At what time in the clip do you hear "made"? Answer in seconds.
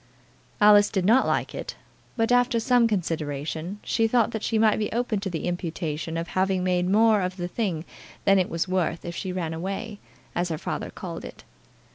6.63-6.89